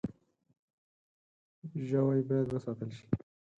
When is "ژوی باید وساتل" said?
1.87-2.89